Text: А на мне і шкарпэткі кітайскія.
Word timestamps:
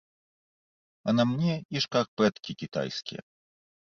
А 1.11 1.13
на 1.17 1.23
мне 1.31 1.53
і 1.77 1.81
шкарпэткі 1.85 2.51
кітайскія. 2.63 3.21